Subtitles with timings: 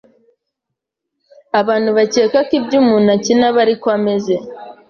[1.59, 4.35] abantu bakeka ko ibyo umuntu akina aba ari ko ameze.